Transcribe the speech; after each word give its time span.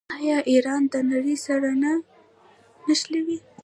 آیا 0.17 0.37
ایران 0.51 0.81
د 0.93 0.95
نړۍ 1.11 1.37
سره 1.45 1.69
نه 1.81 1.91
نښلوي؟ 2.87 3.39